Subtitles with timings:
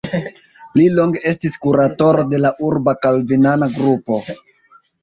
[0.79, 4.23] Li longe estis kuratoro de la urba kalvinana grupo.